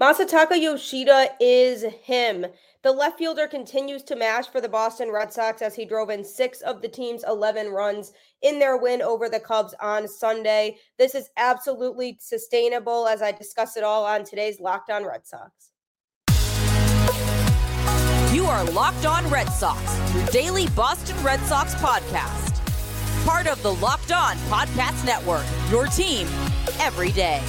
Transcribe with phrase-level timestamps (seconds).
[0.00, 2.46] Masataka Yoshida is him.
[2.82, 6.24] The left fielder continues to mash for the Boston Red Sox as he drove in
[6.24, 10.78] six of the team's 11 runs in their win over the Cubs on Sunday.
[10.98, 15.52] This is absolutely sustainable as I discuss it all on today's Locked On Red Sox.
[18.34, 19.80] You are Locked On Red Sox,
[20.14, 22.48] your daily Boston Red Sox podcast.
[23.26, 26.26] Part of the Locked On Podcast Network, your team
[26.80, 27.40] every day.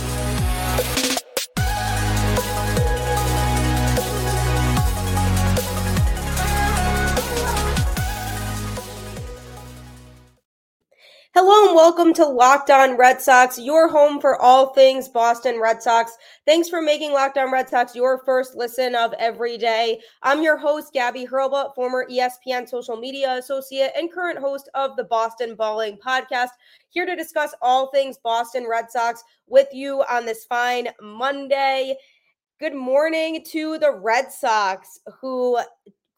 [11.36, 15.82] Hello and welcome to Locked On Red Sox, your home for all things Boston Red
[15.82, 16.16] Sox.
[16.46, 20.00] Thanks for making Locked On Red Sox your first listen of every day.
[20.22, 25.06] I'm your host, Gabby Hurlbut, former ESPN social media associate and current host of the
[25.06, 26.50] Boston Balling podcast,
[26.90, 31.96] here to discuss all things Boston Red Sox with you on this fine Monday.
[32.60, 35.58] Good morning to the Red Sox, who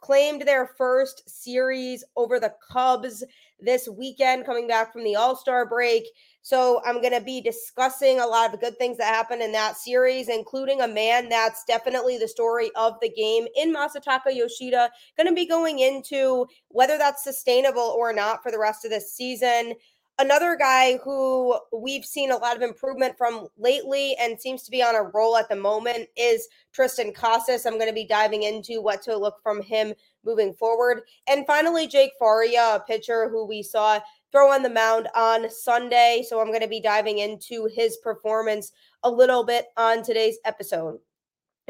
[0.06, 3.24] claimed their first series over the Cubs
[3.60, 6.06] this weekend coming back from the All Star break.
[6.44, 9.78] So I'm going to be discussing a lot of good things that happened in that
[9.78, 14.92] series, including a man that's definitely the story of the game in Masataka Yoshida.
[15.18, 19.12] Going to be going into whether that's sustainable or not for the rest of this
[19.12, 19.74] season.
[20.18, 24.82] Another guy who we've seen a lot of improvement from lately and seems to be
[24.82, 27.66] on a roll at the moment is Triston Casas.
[27.66, 29.94] I'm going to be diving into what to look from him
[30.24, 31.02] moving forward.
[31.28, 34.00] And finally, Jake Faria, a pitcher who we saw
[34.32, 36.24] throw on the mound on Sunday.
[36.26, 38.72] So I'm going to be diving into his performance
[39.04, 40.98] a little bit on today's episode.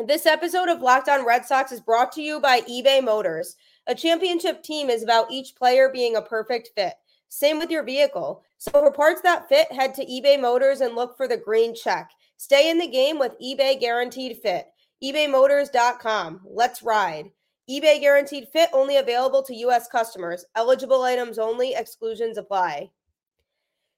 [0.06, 3.56] This episode of Locked On Red Sox is brought to you by eBay Motors.
[3.88, 6.94] A championship team is about each player being a perfect fit.
[7.30, 8.44] Same with your vehicle.
[8.58, 12.12] So for parts that fit, head to eBay Motors and look for the green check.
[12.38, 14.68] Stay in the game with eBay Guaranteed Fit.
[15.04, 16.42] ebaymotors.com.
[16.46, 17.32] Let's ride.
[17.70, 19.88] eBay Guaranteed Fit only available to U.S.
[19.88, 20.46] customers.
[20.56, 21.74] Eligible items only.
[21.74, 22.90] Exclusions apply.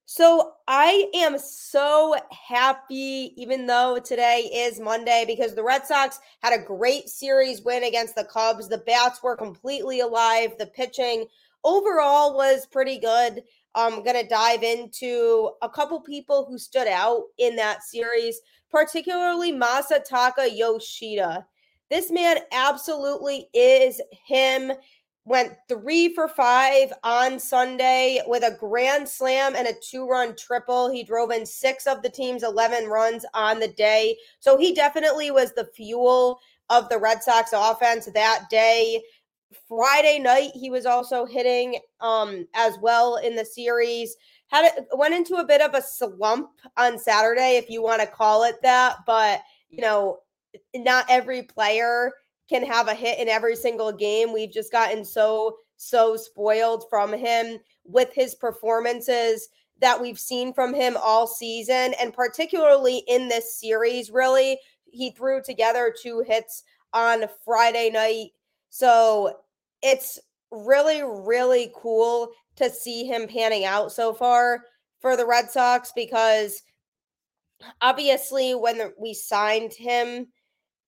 [0.09, 6.53] So I am so happy, even though today is Monday, because the Red Sox had
[6.53, 8.69] a great series win against the Cubs.
[8.69, 10.53] The bats were completely alive.
[10.57, 11.25] The pitching
[11.67, 13.43] overall was pretty good.
[13.75, 18.39] I'm going to dive into a couple people who stood out in that series,
[18.71, 21.45] particularly Masataka Yoshida.
[21.89, 24.71] This man absolutely is him.
[25.25, 30.89] Went three for five on Sunday with a grand slam and a two run triple.
[30.89, 34.17] He drove in six of the team's 11 runs on the day.
[34.39, 36.39] So he definitely was the fuel
[36.69, 39.01] of the Red Sox offense that day.
[39.67, 44.15] Friday night, he was also hitting um, as well in the series.
[44.47, 48.07] Had it, went into a bit of a slump on Saturday, if you want to
[48.07, 48.97] call it that.
[49.05, 50.19] But you know,
[50.75, 52.11] not every player
[52.49, 54.33] can have a hit in every single game.
[54.33, 59.49] We've just gotten so so spoiled from him with his performances
[59.79, 64.09] that we've seen from him all season, and particularly in this series.
[64.09, 64.59] Really,
[64.91, 66.63] he threw together two hits
[66.93, 68.31] on Friday night
[68.69, 69.37] so
[69.81, 70.19] it's
[70.51, 74.61] really, really cool to see him panning out so far
[74.99, 76.61] for the Red Sox because
[77.81, 80.27] obviously when we signed him,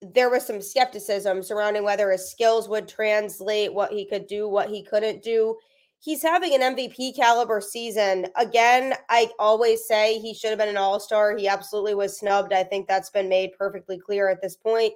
[0.02, 4.70] there was some skepticism surrounding whether his skills would translate, what he could do, what
[4.70, 5.56] he couldn't do.
[5.98, 8.26] He's having an MVP caliber season.
[8.36, 11.36] Again, I always say he should have been an all star.
[11.36, 12.54] He absolutely was snubbed.
[12.54, 14.94] I think that's been made perfectly clear at this point.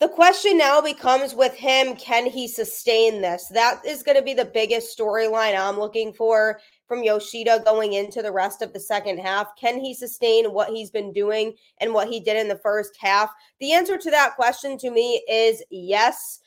[0.00, 3.48] The question now becomes with him, can he sustain this?
[3.48, 8.22] That is going to be the biggest storyline I'm looking for from Yoshida going into
[8.22, 9.48] the rest of the second half.
[9.58, 13.32] Can he sustain what he's been doing and what he did in the first half?
[13.58, 16.42] The answer to that question to me is yes.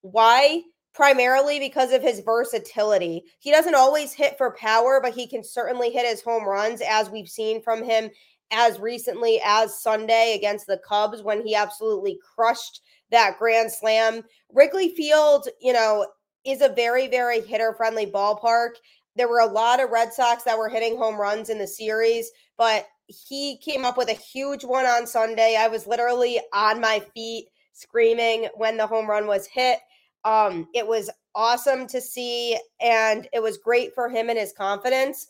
[0.00, 0.62] Why?
[0.94, 3.24] Primarily because of his versatility.
[3.38, 7.10] He doesn't always hit for power, but he can certainly hit his home runs, as
[7.10, 8.08] we've seen from him
[8.50, 12.80] as recently as Sunday against the Cubs when he absolutely crushed
[13.10, 14.22] that grand slam.
[14.52, 16.06] Wrigley Field, you know,
[16.44, 18.70] is a very, very hitter friendly ballpark.
[19.16, 22.30] There were a lot of Red Sox that were hitting home runs in the series,
[22.58, 25.56] but he came up with a huge one on Sunday.
[25.58, 29.78] I was literally on my feet screaming when the home run was hit.
[30.24, 35.26] Um, it was awesome to see, and it was great for him and his confidence.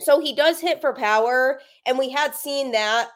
[0.00, 3.08] So he does hit for power, and we had seen that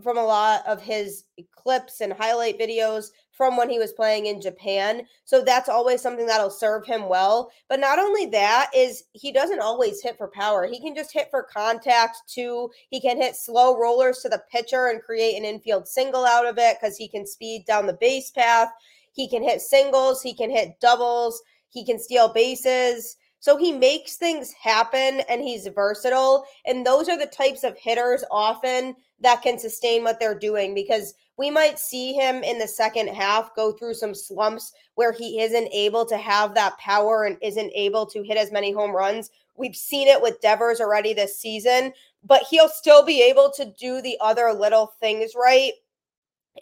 [0.00, 1.24] from a lot of his
[1.54, 5.02] clips and highlight videos from when he was playing in Japan.
[5.24, 7.50] So that's always something that'll serve him well.
[7.68, 10.66] But not only that is he doesn't always hit for power.
[10.66, 12.70] He can just hit for contact too.
[12.90, 16.58] He can hit slow rollers to the pitcher and create an infield single out of
[16.58, 18.68] it cuz he can speed down the base path.
[19.12, 23.16] He can hit singles, he can hit doubles, he can steal bases.
[23.42, 26.46] So he makes things happen and he's versatile.
[26.64, 31.14] And those are the types of hitters often that can sustain what they're doing because
[31.36, 35.66] we might see him in the second half go through some slumps where he isn't
[35.72, 39.28] able to have that power and isn't able to hit as many home runs.
[39.56, 41.92] We've seen it with Devers already this season,
[42.22, 45.72] but he'll still be able to do the other little things right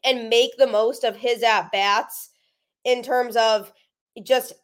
[0.03, 2.31] and make the most of his at bats
[2.85, 3.71] in terms of
[4.23, 4.55] just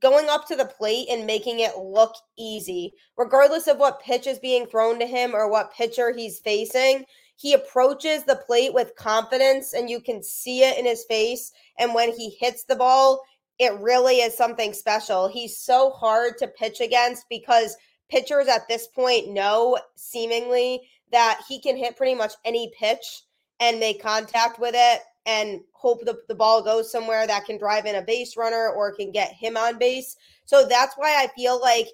[0.00, 4.38] going up to the plate and making it look easy, regardless of what pitch is
[4.38, 7.04] being thrown to him or what pitcher he's facing.
[7.36, 11.52] He approaches the plate with confidence, and you can see it in his face.
[11.78, 13.22] And when he hits the ball,
[13.58, 15.28] it really is something special.
[15.28, 17.76] He's so hard to pitch against because
[18.10, 20.82] pitchers at this point know seemingly
[21.12, 23.22] that he can hit pretty much any pitch
[23.60, 27.86] and make contact with it and hope the, the ball goes somewhere that can drive
[27.86, 30.16] in a base runner or can get him on base.
[30.44, 31.86] So that's why I feel like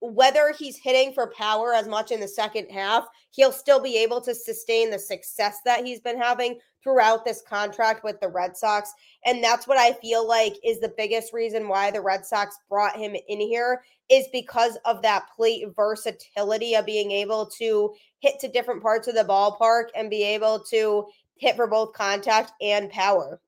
[0.00, 4.20] whether he's hitting for power as much in the second half, he'll still be able
[4.22, 8.94] to sustain the success that he's been having throughout this contract with the Red Sox.
[9.26, 12.96] And that's what I feel like is the biggest reason why the Red Sox brought
[12.96, 18.48] him in here is because of that plate versatility of being able to hit to
[18.48, 21.06] different parts of the ballpark and be able to
[21.40, 23.40] hit for both contact and power.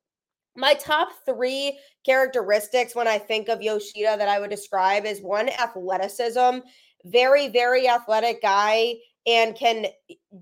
[0.56, 5.49] My top three characteristics when I think of Yoshida that I would describe is one,
[5.49, 6.59] athleticism.
[7.05, 8.94] Very, very athletic guy
[9.27, 9.87] and can,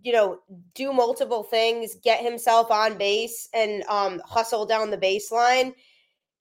[0.03, 0.39] you know,
[0.75, 5.75] do multiple things, get himself on base and um, hustle down the baseline.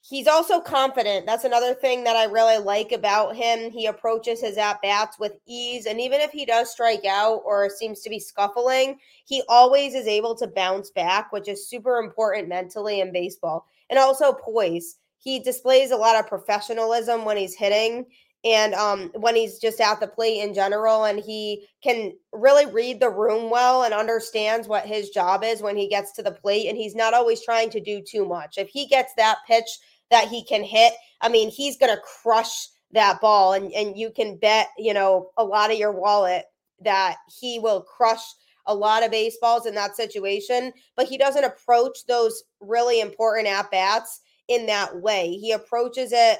[0.01, 1.25] He's also confident.
[1.25, 3.69] That's another thing that I really like about him.
[3.69, 5.85] He approaches his at bats with ease.
[5.85, 10.07] And even if he does strike out or seems to be scuffling, he always is
[10.07, 13.65] able to bounce back, which is super important mentally in baseball.
[13.89, 14.97] And also poise.
[15.17, 18.05] He displays a lot of professionalism when he's hitting
[18.45, 21.03] and um, when he's just at the plate in general.
[21.05, 25.75] And he can really read the room well and understands what his job is when
[25.75, 26.67] he gets to the plate.
[26.67, 28.57] And he's not always trying to do too much.
[28.57, 29.69] If he gets that pitch,
[30.11, 33.53] that he can hit, I mean, he's going to crush that ball.
[33.53, 36.45] And, and you can bet, you know, a lot of your wallet
[36.81, 38.23] that he will crush
[38.65, 40.73] a lot of baseballs in that situation.
[40.95, 45.33] But he doesn't approach those really important at bats in that way.
[45.33, 46.39] He approaches it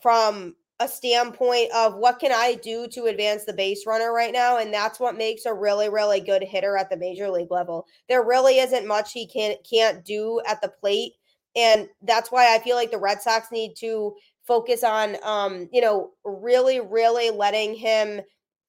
[0.00, 4.58] from a standpoint of what can I do to advance the base runner right now?
[4.58, 7.86] And that's what makes a really, really good hitter at the major league level.
[8.08, 11.12] There really isn't much he can can't do at the plate
[11.54, 14.14] and that's why I feel like the Red Sox need to
[14.46, 18.20] focus on, um, you know, really, really letting him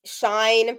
[0.05, 0.77] shine,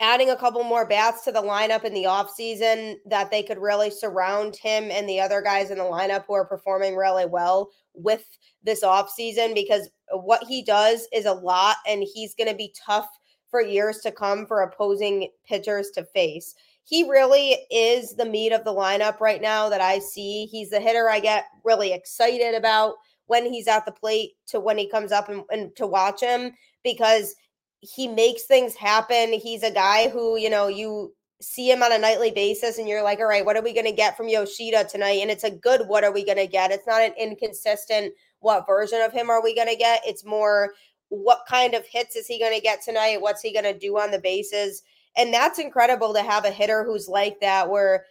[0.00, 3.90] adding a couple more bats to the lineup in the offseason that they could really
[3.90, 8.24] surround him and the other guys in the lineup who are performing really well with
[8.64, 13.08] this offseason because what he does is a lot and he's going to be tough
[13.50, 16.54] for years to come for opposing pitchers to face
[16.84, 20.46] he really is the meat of the lineup right now that I see.
[20.46, 22.96] He's the hitter I get really excited about
[23.26, 26.52] when he's at the plate to when he comes up and, and to watch him
[26.82, 27.34] because
[27.84, 29.32] he makes things happen.
[29.32, 33.02] He's a guy who, you know, you see him on a nightly basis and you're
[33.02, 35.20] like, all right, what are we going to get from Yoshida tonight?
[35.20, 36.70] And it's a good what are we going to get?
[36.70, 40.02] It's not an inconsistent what version of him are we going to get?
[40.06, 40.74] It's more
[41.08, 43.20] what kind of hits is he going to get tonight?
[43.20, 44.82] What's he going to do on the bases?
[45.16, 48.04] And that's incredible to have a hitter who's like that, where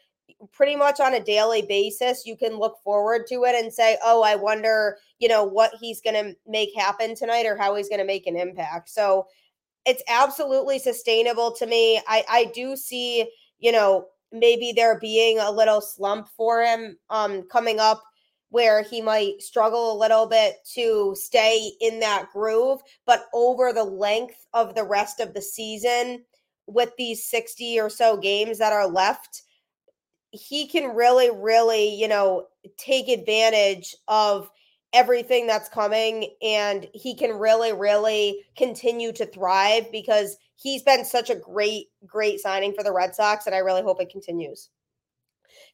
[0.52, 4.24] pretty much on a daily basis you can look forward to it and say, oh,
[4.24, 8.00] I wonder, you know, what he's going to make happen tonight or how he's going
[8.00, 8.90] to make an impact.
[8.90, 9.28] So
[9.86, 12.02] it's absolutely sustainable to me.
[12.08, 17.44] I, I do see, you know, maybe there being a little slump for him um,
[17.44, 18.02] coming up
[18.50, 23.84] where he might struggle a little bit to stay in that groove, but over the
[23.84, 26.24] length of the rest of the season,
[26.68, 29.42] with these 60 or so games that are left,
[30.32, 32.46] he can really, really, you know,
[32.78, 34.50] take advantage of
[34.94, 41.30] everything that's coming and he can really, really continue to thrive because he's been such
[41.30, 43.46] a great, great signing for the Red Sox.
[43.46, 44.70] And I really hope it continues.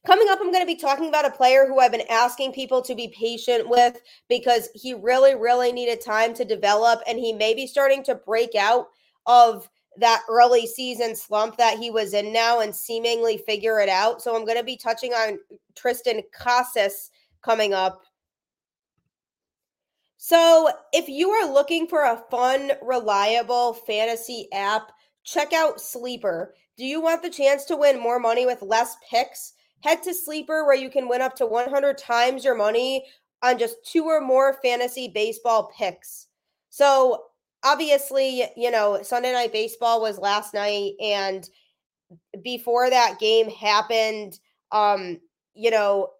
[0.06, 2.80] Coming up, I'm going to be talking about a player who I've been asking people
[2.82, 7.54] to be patient with because he really, really needed time to develop and he may
[7.54, 8.88] be starting to break out
[9.26, 14.22] of that early season slump that he was in now and seemingly figure it out.
[14.22, 15.38] So I'm going to be touching on
[15.74, 17.10] Triston Casas
[17.42, 18.02] coming up.
[20.22, 24.92] So if you are looking for a fun, reliable fantasy app,
[25.24, 26.54] check out Sleeper.
[26.76, 29.54] Do you want the chance to win more money with less picks?
[29.82, 33.06] Head to Sleeper where you can win up to 100 times your money
[33.42, 36.26] on just two or more fantasy baseball picks.
[36.68, 37.24] So
[37.64, 41.48] obviously, you know, Sunday night baseball was last night and
[42.42, 44.38] before that game happened,
[44.70, 45.18] um,
[45.54, 46.10] you know,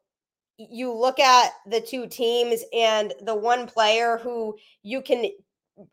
[0.71, 5.31] you look at the two teams and the one player who you can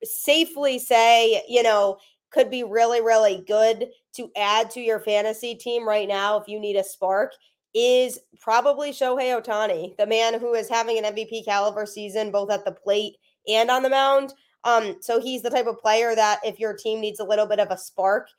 [0.04, 1.98] safely say, you know,
[2.32, 6.60] could be really, really good to add to your fantasy team right now if you
[6.60, 7.34] need a spark
[7.74, 12.66] is probably Shohei Ohtani, the man who is having an MVP caliber season both at
[12.66, 14.34] the plate and on the mound.
[14.64, 17.60] Um, so he's the type of player that if your team needs a little bit
[17.60, 18.30] of a spark,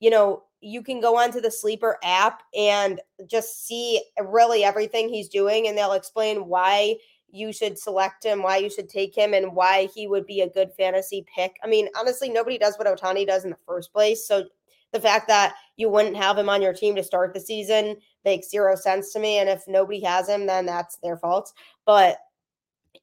[0.00, 5.28] you know, you can go onto the sleeper app and just see really everything he's
[5.28, 6.96] doing, and they'll explain why
[7.30, 10.48] you should select him, why you should take him, and why he would be a
[10.48, 11.56] good fantasy pick.
[11.62, 14.26] I mean, honestly, nobody does what Ohtani does in the first place.
[14.26, 14.44] So
[14.92, 18.50] the fact that you wouldn't have him on your team to start the season makes
[18.50, 19.38] zero sense to me.
[19.38, 21.52] And if nobody has him, then that's their fault.
[21.84, 22.18] But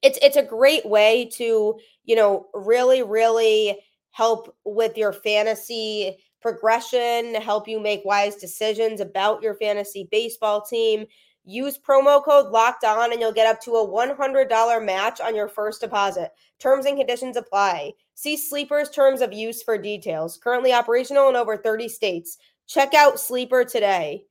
[0.02, 3.78] it's it's a great way to you know really really
[4.10, 10.60] help with your fantasy progression to help you make wise decisions about your fantasy baseball
[10.60, 11.06] team.
[11.46, 15.48] Use promo code locked on and you'll get up to a $100 match on your
[15.48, 16.32] first deposit.
[16.58, 17.94] Terms and conditions apply.
[18.14, 20.36] See sleepers terms of use for details.
[20.36, 22.36] Currently operational in over 30 states.
[22.66, 24.26] Check out sleeper today.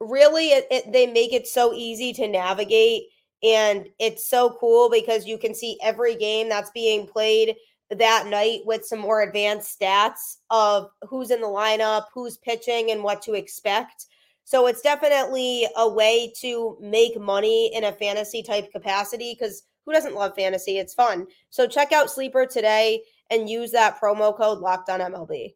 [0.00, 3.02] Really it, it, they make it so easy to navigate
[3.42, 7.54] and it's so cool because you can see every game that's being played
[7.90, 13.02] that night with some more advanced stats of who's in the lineup, who's pitching, and
[13.02, 14.06] what to expect.
[14.44, 19.92] So it's definitely a way to make money in a fantasy type capacity because who
[19.92, 20.78] doesn't love fantasy?
[20.78, 21.26] It's fun.
[21.50, 25.54] So check out Sleeper today and use that promo code locked on MLB.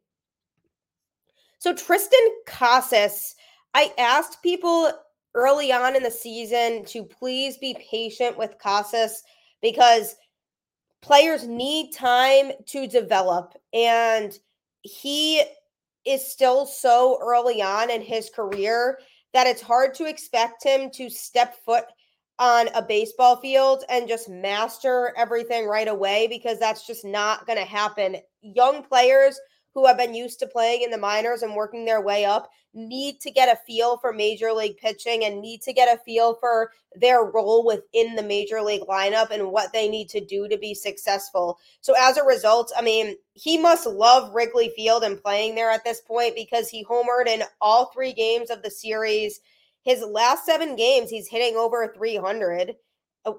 [1.59, 3.35] So Triston Casas,
[3.75, 4.93] I asked people
[5.35, 9.23] early on in the season to please be patient with Casas
[9.62, 10.17] because
[11.04, 13.52] players need time to develop.
[13.75, 14.37] And
[14.80, 15.42] he
[16.06, 18.99] is still so early on in his career
[19.34, 21.84] that it's hard to expect him to step foot
[22.38, 27.58] on a baseball field and just master everything right away because that's just not going
[27.58, 28.16] to happen.
[28.40, 29.38] Young players
[29.75, 33.21] who have been used to playing in the minors and working their way up need
[33.21, 36.71] to get a feel for major league pitching and need to get a feel for
[36.95, 40.75] their role within the major league lineup and what they need to do to be
[40.75, 41.59] successful.
[41.81, 45.85] So as a result, I mean, he must love Wrigley Field and playing there at
[45.85, 49.40] this point because he homered in all 3 games of the series.
[49.83, 52.76] His last 7 games, he's hitting over 300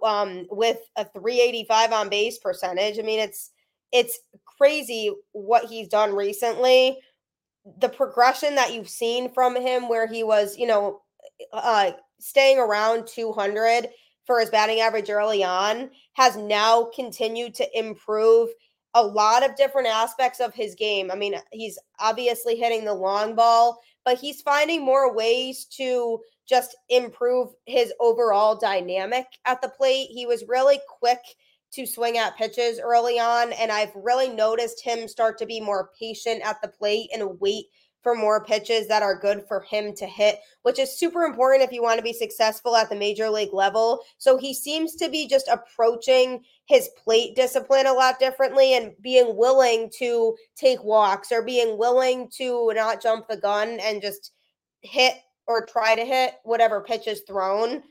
[0.04, 2.98] um with a 385 on base percentage.
[2.98, 3.52] I mean, it's
[3.92, 4.20] it's
[4.58, 6.98] crazy what he's done recently.
[7.80, 11.02] The progression that you've seen from him, where he was, you know,
[11.52, 13.88] uh, staying around 200
[14.26, 18.50] for his batting average early on, has now continued to improve
[18.94, 21.12] a lot of different aspects of his game.
[21.12, 26.76] I mean, he's obviously hitting the long ball, but he's finding more ways to just
[26.90, 30.08] improve his overall dynamic at the plate.
[30.12, 31.20] He was really quick
[31.76, 33.54] to swing at pitches early on.
[33.54, 37.66] And I've really noticed him start to be more patient at the plate and wait
[38.06, 41.72] for more pitches that are good for him to hit, which is super important if
[41.72, 44.00] you want to be successful at the major league level.
[44.20, 49.36] So he seems to be just approaching his plate discipline a lot differently and being
[49.36, 54.34] willing to take walks or being willing to not jump the gun and just
[54.82, 55.16] hit
[55.48, 57.82] or try to hit whatever pitch is thrown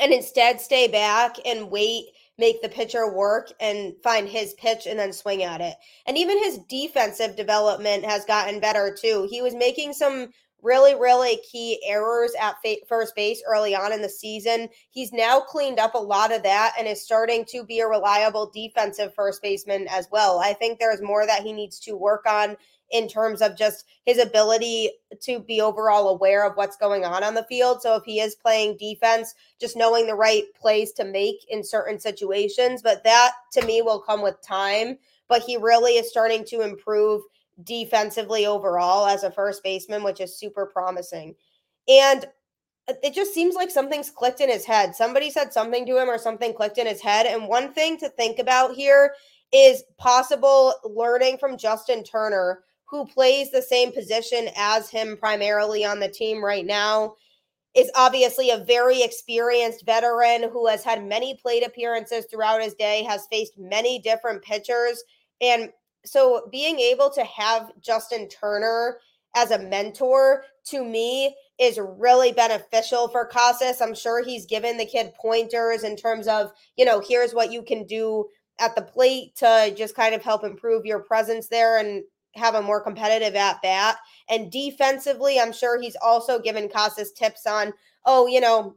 [0.00, 2.06] and instead stay back and wait
[2.38, 5.74] make the pitcher work and find his pitch and then swing at it.
[6.06, 9.26] And even his defensive development has gotten better too.
[9.30, 10.28] He was making some
[10.62, 12.56] really, really key errors at
[12.88, 14.68] first base early on in the season.
[14.90, 18.50] He's now cleaned up a lot of that and is starting to be a reliable
[18.52, 20.40] defensive first baseman as well.
[20.40, 22.56] I think there's more that he needs to work on
[22.90, 24.90] in terms of just his ability
[25.20, 27.82] to be overall aware of what's going on on the field.
[27.82, 31.98] So if he is playing defense, just knowing the right plays to make in certain
[31.98, 34.98] situations, but that to me will come with time.
[35.28, 37.22] But he really is starting to improve
[37.64, 41.34] defensively overall as a first baseman, which is super promising.
[41.88, 42.26] And
[43.02, 44.94] it just seems like something's clicked in his head.
[44.94, 47.26] Somebody said something to him or something clicked in his head.
[47.26, 49.14] And one thing to think about here
[49.52, 56.00] is possible learning from Justin Turner who plays the same position as him primarily on
[56.00, 57.14] the team right now,
[57.74, 63.02] is obviously a very experienced veteran who has had many plate appearances throughout his day,
[63.02, 65.02] has faced many different pitchers.
[65.42, 65.70] And
[66.04, 68.98] so being able to have Justin Turner
[69.34, 73.82] as a mentor to me is really beneficial for Casas.
[73.82, 77.62] I'm sure he's given the kid pointers in terms of, you know, here's what you
[77.62, 78.26] can do
[78.58, 82.04] at the plate to just kind of help improve your presence there and
[82.36, 83.96] have a more competitive at bat.
[84.28, 87.72] And defensively, I'm sure he's also given Casas tips on,
[88.04, 88.76] oh, you know,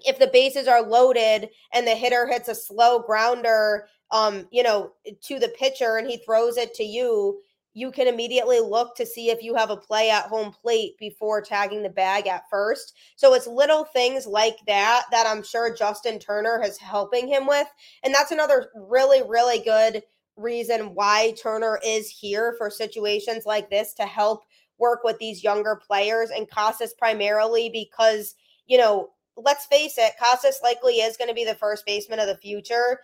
[0.00, 4.92] if the bases are loaded and the hitter hits a slow grounder, um, you know,
[5.22, 7.40] to the pitcher and he throws it to you,
[7.74, 11.40] you can immediately look to see if you have a play at home plate before
[11.40, 12.94] tagging the bag at first.
[13.16, 17.66] So it's little things like that that I'm sure Justin Turner is helping him with.
[18.04, 20.02] And that's another really, really good
[20.36, 24.44] reason why Turner is here for situations like this to help
[24.78, 28.34] work with these younger players and Casas primarily because,
[28.66, 32.26] you know, let's face it, Casas likely is going to be the first baseman of
[32.26, 33.00] the future.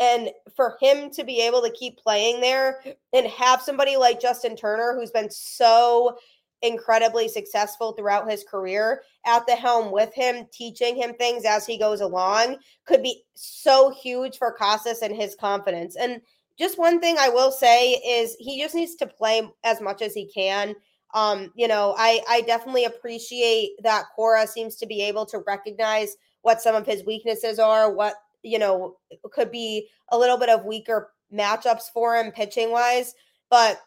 [0.00, 4.56] And for him to be able to keep playing there and have somebody like Justin
[4.56, 6.16] Turner, who's been so
[6.62, 11.76] incredibly successful throughout his career at the helm with him, teaching him things as he
[11.76, 15.96] goes along, could be so huge for Casas and his confidence.
[15.96, 16.20] And
[16.58, 20.14] just one thing I will say is he just needs to play as much as
[20.14, 20.74] he can.
[21.14, 26.16] Um, you know, I I definitely appreciate that Cora seems to be able to recognize
[26.42, 28.96] what some of his weaknesses are, what you know,
[29.32, 33.14] could be a little bit of weaker matchups for him pitching wise,
[33.50, 33.80] but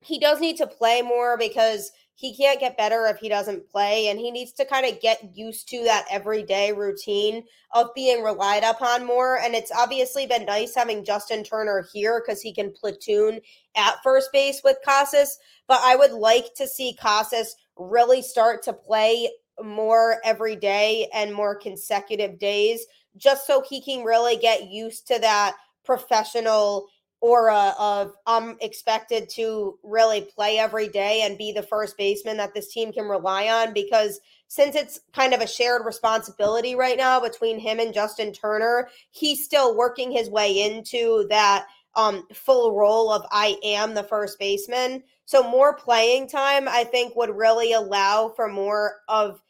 [0.00, 4.08] he does need to play more because he can't get better if he doesn't play
[4.08, 8.62] and he needs to kind of get used to that everyday routine of being relied
[8.62, 13.40] upon more and it's obviously been nice having Justin Turner here cuz he can platoon
[13.76, 18.72] at first base with Casas but I would like to see Casas really start to
[18.72, 19.30] play
[19.62, 25.18] more every day and more consecutive days just so he can really get used to
[25.20, 25.54] that
[25.84, 26.88] professional
[27.24, 32.52] aura of I'm expected to really play every day and be the first baseman that
[32.52, 37.18] this team can rely on because since it's kind of a shared responsibility right now
[37.18, 41.64] between him and Justin Turner, he's still working his way into that
[41.96, 45.02] um, full role of I am the first baseman.
[45.24, 49.40] So more playing time, I think, would really allow for more of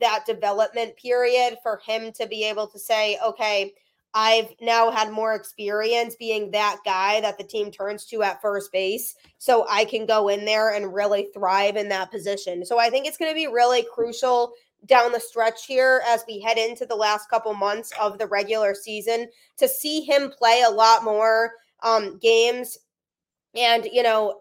[0.00, 3.72] that development period for him to be able to say, okay,
[4.18, 8.72] I've now had more experience being that guy that the team turns to at first
[8.72, 9.14] base.
[9.36, 12.64] So I can go in there and really thrive in that position.
[12.64, 14.54] So I think it's going to be really crucial
[14.86, 18.74] down the stretch here as we head into the last couple months of the regular
[18.74, 21.52] season to see him play a lot more
[21.82, 22.78] um, games
[23.54, 24.40] and, you know,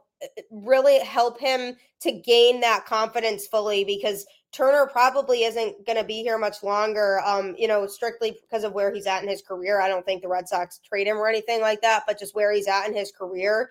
[0.52, 6.22] really help him to gain that confidence fully because Turner probably isn't going to be
[6.22, 7.20] here much longer.
[7.26, 9.82] Um, you know, strictly because of where he's at in his career.
[9.82, 12.54] I don't think the Red Sox trade him or anything like that, but just where
[12.54, 13.70] he's at in his career.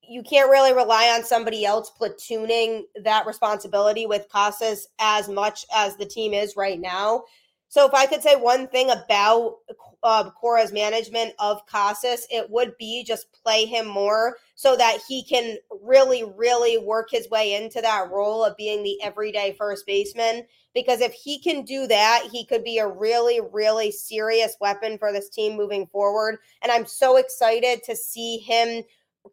[0.00, 5.96] You can't really rely on somebody else platooning that responsibility with Casas as much as
[5.96, 7.24] the team is right now.
[7.68, 9.58] So, if I could say one thing about
[10.02, 15.22] uh, Cora's management of Casas, it would be just play him more so that he
[15.22, 20.46] can really, really work his way into that role of being the everyday first baseman.
[20.74, 25.12] Because if he can do that, he could be a really, really serious weapon for
[25.12, 26.38] this team moving forward.
[26.62, 28.84] And I'm so excited to see him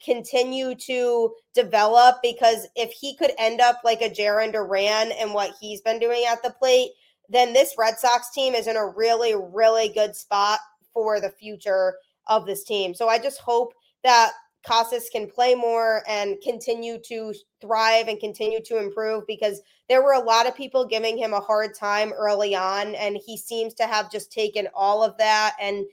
[0.04, 5.56] continue to develop because if he could end up like a Jarren Duran and what
[5.62, 6.92] he's been doing at the plate,
[7.30, 10.60] then this Red Sox team is in a really, really good spot
[10.94, 11.96] for the future
[12.28, 12.94] of this team.
[12.94, 14.32] So I just hope that
[14.66, 20.14] Casas can play more and continue to thrive and continue to improve because there were
[20.14, 22.96] a lot of people giving him a hard time early on.
[22.96, 25.86] And he seems to have just taken all of that and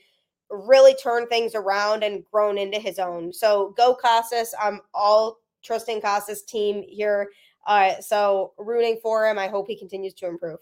[0.49, 3.31] really turned things around and grown into his own.
[3.31, 4.55] So go Casas.
[4.59, 7.29] I'm all trusting Casas team here.
[7.65, 9.37] Uh, so rooting for him.
[9.37, 10.59] I hope he continues to improve.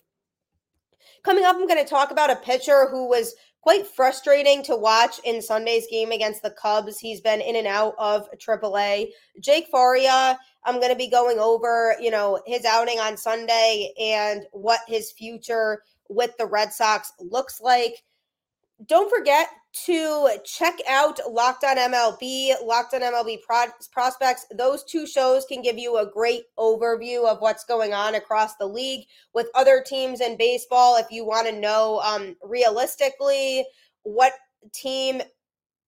[1.23, 5.19] Coming up, I'm going to talk about a pitcher who was quite frustrating to watch
[5.23, 6.99] in Sunday's game against the Cubs.
[6.99, 9.09] He's been in and out of AAA.
[9.39, 14.43] Jake Faria, I'm going to be going over, you know, his outing on Sunday and
[14.51, 18.03] what his future with the Red Sox looks like.
[18.87, 24.45] Don't forget to check out Locked on MLB, Locked on MLB Pro- Prospects.
[24.57, 28.65] Those two shows can give you a great overview of what's going on across the
[28.65, 30.97] league with other teams in baseball.
[30.97, 33.65] If you want to know um, realistically
[34.03, 34.33] what
[34.73, 35.21] team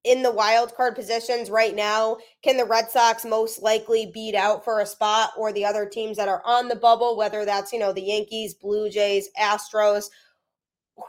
[0.04, 4.64] in the wild card positions right now, can the Red Sox most likely beat out
[4.64, 7.78] for a spot or the other teams that are on the bubble, whether that's, you
[7.78, 10.06] know, the Yankees, Blue Jays, Astros?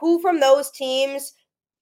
[0.00, 1.32] Who from those teams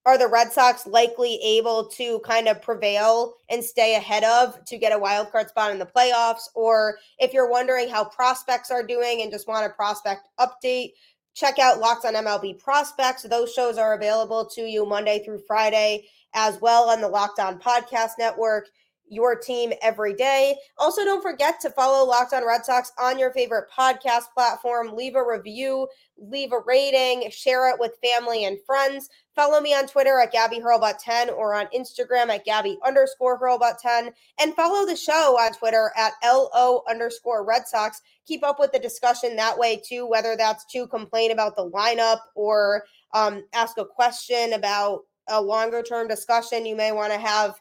[0.06, 4.76] are the Red Sox likely able to kind of prevail and stay ahead of to
[4.76, 6.48] get a wild card spot in the playoffs?
[6.54, 10.92] Or if you're wondering how prospects are doing and just want a prospect update,
[11.34, 13.22] check out Locked on MLB Prospects.
[13.22, 17.58] Those shows are available to you Monday through Friday as well on the Locked On
[17.58, 18.68] Podcast Network,
[19.08, 20.56] your team every day.
[20.78, 24.94] Also, don't forget to follow Locked On Red Sox on your favorite podcast platform.
[24.96, 25.88] Leave a review,
[26.18, 29.08] leave a rating, share it with family and friends.
[29.34, 34.12] Follow me on Twitter at Gabby Hurlbut10 or on Instagram at Gabby underscore Hurlbut10.
[34.40, 38.00] And follow the show on Twitter at LO underscore Red Sox.
[38.26, 42.20] Keep up with the discussion that way too, whether that's to complain about the lineup
[42.36, 47.58] or um, ask a question about a longer term discussion you may want to have.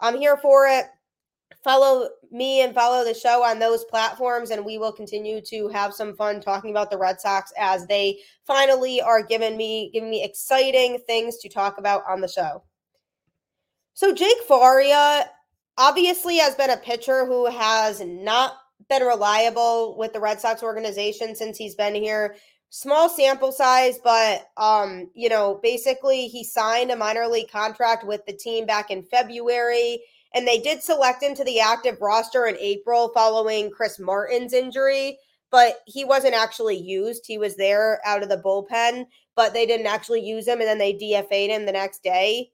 [0.00, 0.86] I'm here for it.
[1.64, 5.94] Follow me and follow the show on those platforms, and we will continue to have
[5.94, 10.22] some fun talking about the Red Sox as they finally are giving me giving me
[10.22, 12.62] exciting things to talk about on the show.
[13.94, 15.30] So Jake Faria
[15.78, 18.56] obviously has been a pitcher who has not
[18.90, 22.36] been reliable with the Red Sox organization since he's been here
[22.68, 28.26] small sample size, but um, you know, basically he signed a minor league contract with
[28.26, 30.00] the team back in February,
[30.34, 35.18] and they did select him to the active roster in April following Chris Martin's injury,
[35.50, 37.24] but he wasn't actually used.
[37.24, 40.78] He was there out of the bullpen, but they didn't actually use him, and then
[40.78, 42.50] they DFA'd him the next day.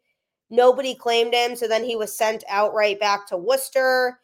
[0.50, 4.20] Nobody claimed him, so then he was sent outright back to Worcester.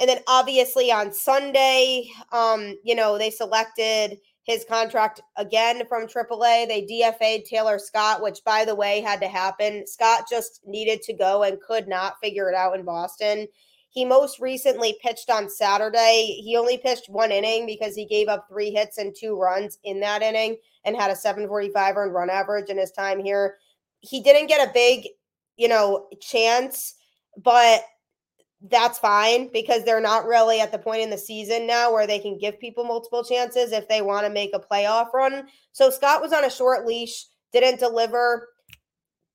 [0.00, 6.66] And then obviously on Sunday, um, you know, they selected his contract again from AAA.
[6.66, 9.86] They DFA'd Tayler Scott, which, by the way, had to happen.
[9.86, 13.46] Scott just needed to go and could not figure it out in Boston.
[13.90, 16.40] He most recently pitched on Saturday.
[16.44, 20.00] He only pitched one inning because he gave up three hits and two runs in
[20.00, 23.56] that inning and had a 745 earned run average in his time here.
[24.00, 25.08] He didn't get a big,
[25.56, 26.94] you know, chance,
[27.42, 27.82] but
[28.68, 32.18] that's fine because they're not really at the point in the season now where they
[32.18, 35.48] can give people multiple chances if they want to make a playoff run.
[35.72, 38.48] So Scott was on a short leash, didn't deliver.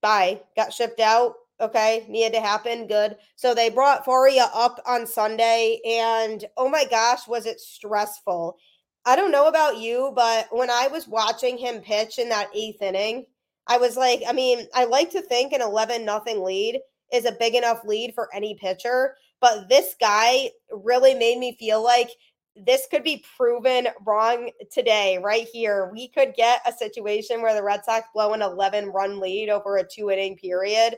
[0.02, 0.42] Bye.
[0.56, 1.34] Got shipped out.
[1.60, 2.06] Okay.
[2.08, 2.86] Needed to happen.
[2.86, 3.16] Good.
[3.36, 8.58] So they brought Faria up on Sunday, and oh my gosh, was it stressful.
[9.06, 12.82] I don't know about you, but when I was watching him pitch in that eighth
[12.82, 13.26] inning,
[13.68, 16.80] I was like, I mean, I like to think an 11 nothing lead
[17.14, 19.16] is a big enough lead for any pitcher.
[19.42, 22.10] But this guy really made me feel like
[22.56, 25.90] this could be proven wrong today, right here.
[25.92, 29.78] We could get a situation where the Red Sox blow an 11 run lead over
[29.78, 30.98] a two inning period.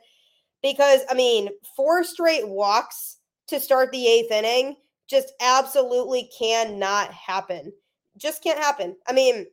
[0.62, 3.18] Because, I mean, four straight walks
[3.48, 4.76] to start the eighth inning
[5.10, 7.72] just absolutely cannot happen.
[8.18, 8.96] Just can't happen.
[9.08, 9.46] I mean,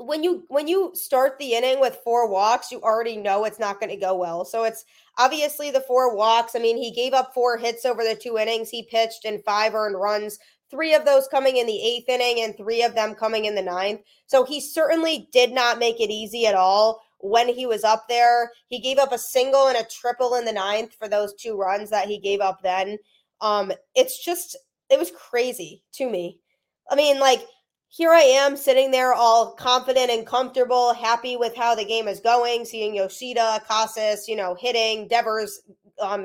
[0.00, 3.78] when you when you start the inning with four walks, you already know it's not
[3.78, 4.44] going to go well.
[4.44, 4.84] So it's
[5.18, 6.56] obviously the four walks.
[6.56, 9.74] I mean, he gave up four hits over the two innings he pitched and five
[9.74, 10.38] earned runs,
[10.70, 13.62] three of those coming in the eighth inning and three of them coming in the
[13.62, 14.00] ninth.
[14.26, 18.52] So he certainly did not make it easy at all when he was up there.
[18.68, 21.90] He gave up a single and a triple in the ninth for those two runs
[21.90, 22.98] that he gave up then.
[23.40, 24.56] Um, it's just
[24.88, 26.40] it was crazy to me.
[26.90, 27.46] I mean, like
[27.92, 32.20] here I am sitting there all confident and comfortable, happy with how the game is
[32.20, 35.60] going, seeing Yoshida, Casas, you know, hitting, Devers
[36.00, 36.24] um,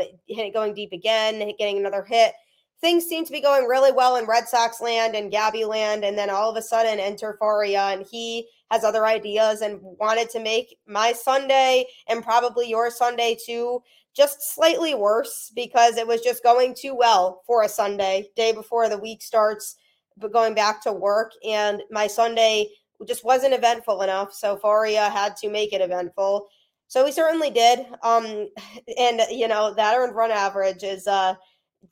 [0.54, 2.34] going deep again, getting another hit.
[2.82, 6.06] Things seem to be going really well in Red Sox land and Gabby land.
[6.06, 10.30] And then all of a sudden enter Faria and he has other ideas and wanted
[10.32, 13.82] to make my Sunday and probably your Sunday too
[14.16, 18.88] just slightly worse because it was just going too well for a Sunday, day before
[18.88, 19.78] the week starts
[20.18, 22.70] but going back to work and my Sunday
[23.08, 24.34] just wasn't eventful enough.
[24.34, 26.48] So Faria had to make it eventful.
[26.88, 27.86] So he certainly did.
[28.04, 28.50] Um,
[28.98, 31.36] and you know, that earned run average is uh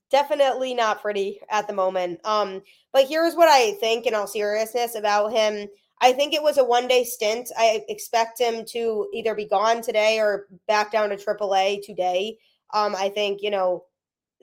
[0.10, 2.20] definitely not pretty at the moment.
[2.24, 5.68] Um, but here's what I think in all seriousness about him.
[6.02, 7.50] I think it was a one day stint.
[7.58, 12.38] I expect him to either be gone today or back down to AAA today.
[12.74, 13.86] Um, I think, you know,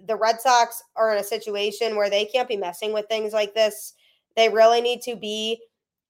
[0.07, 3.55] the Red Sox are in a situation where they can't be messing with things like
[3.55, 3.95] this.
[4.37, 5.61] They really need to be,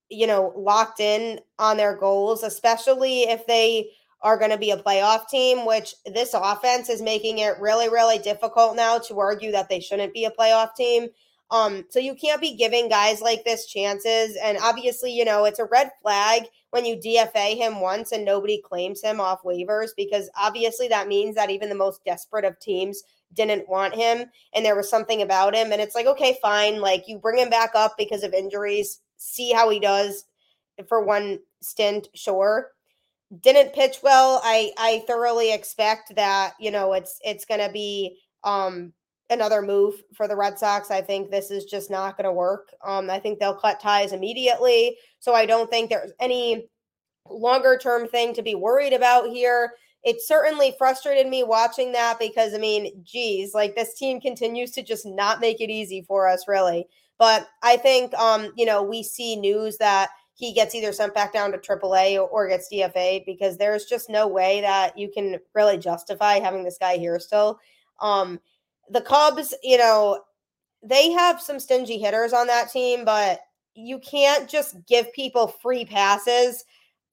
[0.09, 3.89] you know, locked in on their goals, especially if they
[4.21, 8.19] are going to be a playoff team, which this offense is making it really, really
[8.19, 11.07] difficult now to argue that they shouldn't be a playoff team.
[11.49, 14.37] Um, so you can't be giving guys like this chances.
[14.41, 18.61] And obviously, you know, it's a red flag when you DFA him once and nobody
[18.61, 23.03] claims him off waivers because obviously that means that even the most desperate of teams
[23.33, 27.07] didn't want him and there was something about him and it's like okay fine like
[27.07, 30.25] you bring him back up because of injuries see how he does
[30.87, 32.71] for one stint sure.
[33.41, 34.41] Didn't pitch well.
[34.43, 38.91] I i thoroughly expect that you know it's it's going to be um
[39.29, 40.91] another move for the red sox.
[40.91, 42.69] I think this is just not going to work.
[42.85, 46.67] Um i think they'll cut ties immediately so i don't think there's any
[47.29, 52.53] longer term thing to be worried about here it certainly frustrated me watching that because
[52.53, 56.47] I mean, geez, like this team continues to just not make it easy for us,
[56.47, 56.87] really.
[57.19, 61.33] But I think, um, you know, we see news that he gets either sent back
[61.33, 65.37] down to AAA or, or gets DFA because there's just no way that you can
[65.53, 67.59] really justify having this guy here still.
[67.99, 68.39] Um,
[68.89, 70.23] the Cubs, you know,
[70.81, 73.41] they have some stingy hitters on that team, but
[73.75, 76.65] you can't just give people free passes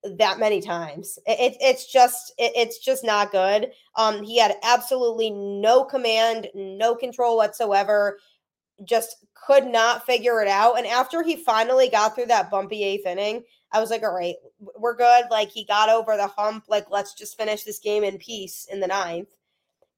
[0.04, 1.18] that many times.
[1.26, 3.72] It, it's just it, it's just not good.
[3.96, 8.18] Um, he had absolutely no command, no control whatsoever.
[8.84, 10.78] Just could not figure it out.
[10.78, 14.36] And after he finally got through that bumpy eighth inning, I was like, all right,
[14.78, 15.24] we're good.
[15.30, 16.64] Like he got over the hump.
[16.68, 19.34] Like let's just finish this game in peace in the ninth.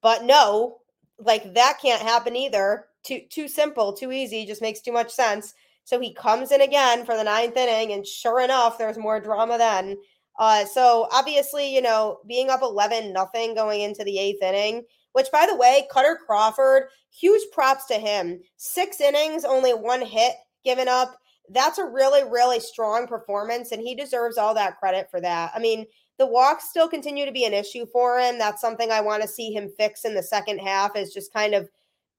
[0.03, 0.79] But no,
[1.19, 2.87] like that can't happen either.
[3.03, 4.47] Too too simple, too easy.
[4.47, 5.55] Just makes too much sense.
[5.85, 9.59] So he comes in again for the ninth inning, and sure enough, there's more drama
[9.59, 9.97] then.
[10.39, 15.31] Uh, so obviously, you know, being up 11 nothing going into the eighth inning, which
[15.33, 18.41] by the way, Kutter Crawford, huge props to him.
[18.57, 20.33] Six innings, only one hit
[20.65, 21.17] given up.
[21.51, 25.51] That's a really, really strong performance, and he deserves all that credit for that.
[25.55, 25.85] I mean,
[26.19, 28.39] the walks still continue to be an issue for him.
[28.39, 31.55] That's something I want to see him fix in the second half, is just kind
[31.55, 31.69] of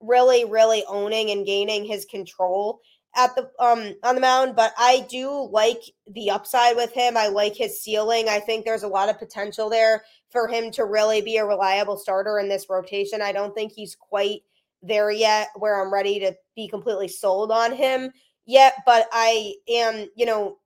[0.02, 2.82] really, really owning and gaining his control
[3.15, 7.17] at the um on the mound, but I do like the upside with him.
[7.17, 8.30] I like his ceiling.
[8.30, 11.97] I think there's a lot of potential there for him to really be a reliable
[11.97, 13.21] starter in this rotation.
[13.21, 14.41] I don't think he's quite
[14.82, 18.12] there yet where I'm ready to be completely sold on him
[18.45, 20.58] yet, but I am, you know,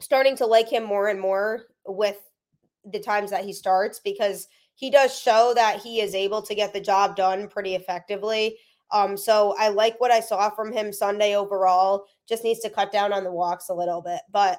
[0.00, 2.18] starting to like him more and more with
[2.84, 6.72] the times that he starts because he does show that he is able to get
[6.72, 8.56] the job done pretty effectively.
[8.92, 12.06] Um, so I like what I saw from him Sunday overall.
[12.28, 14.20] Just needs to cut down on the walks a little bit.
[14.32, 14.58] But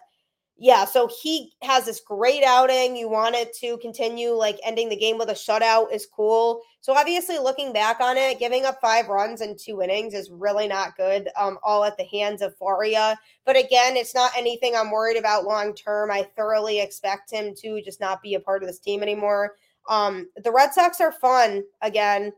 [0.63, 2.95] yeah, so he has this great outing.
[2.95, 6.61] You wanted to continue like ending the game with a shutout is cool.
[6.81, 10.67] So obviously looking back on it, giving up five runs in two innings is really
[10.67, 11.29] not good.
[11.35, 13.17] Um, all at the hands of Faria.
[13.43, 16.11] But again, it's not anything I'm worried about long term.
[16.11, 19.55] I thoroughly expect him to just not be a part of this team anymore.
[19.89, 22.33] Um, the Red Sox are fun again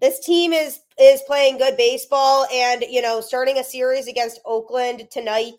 [0.00, 5.08] this team is is playing good baseball and you know starting a series against oakland
[5.10, 5.54] tonight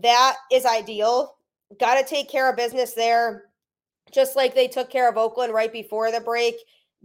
[0.00, 1.36] that is ideal.
[1.78, 3.44] Got to take care of business there
[4.12, 6.54] just like they took care of oakland right before the break.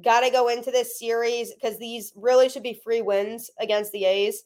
[0.04, 4.06] Got to go into this series because these really should be free wins against the
[4.06, 4.44] a's.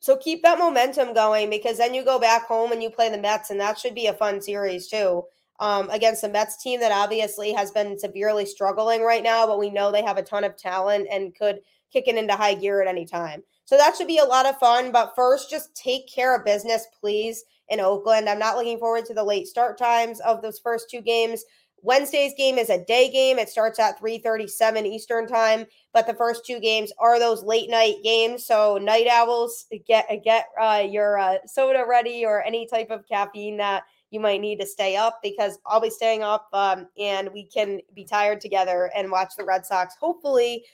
[0.00, 3.18] So keep that momentum going because then you go back home and you play the
[3.18, 5.24] mets and that should be a fun series too
[5.60, 9.70] um, against the Mets team that obviously has been severely struggling right now, but we
[9.70, 11.60] know they have a ton of talent and could
[11.92, 13.42] kick it into high gear at any time.
[13.66, 14.90] So that should be a lot of fun.
[14.90, 18.28] But first, just take care of business, please, in Oakland.
[18.28, 21.44] I'm not looking forward to the late start times of those first two games.
[21.82, 23.38] Wednesday's game is a day game.
[23.38, 27.96] It starts at 3:37 Eastern time, but the first two games are those late night
[28.02, 28.44] games.
[28.44, 33.56] So night owls, get get uh, your uh, soda ready or any type of caffeine
[33.58, 37.46] that you might need to stay up because I'll be staying up um, and we
[37.46, 40.64] can be tired together and watch the Red Sox hopefully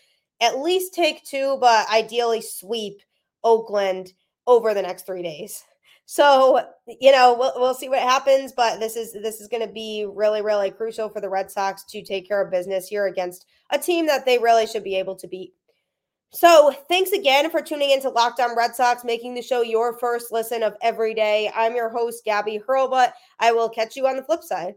[0.41, 3.01] at least take two, but ideally sweep
[3.43, 4.13] Oakland
[4.47, 5.65] over the next three days.
[6.09, 9.73] So you know we'll we'll see what happens, but this is this is going to
[9.73, 13.45] be really really crucial for the Red Sox to take care of business here against
[13.73, 15.55] a team that they really should be able to beat.
[16.37, 20.31] So, thanks again for tuning into Locked On Red Sox, making the show your first
[20.31, 21.51] listen of every day.
[21.55, 23.13] I'm your host, Gabby Hurlbut.
[23.41, 24.75] I will catch you on the flip side.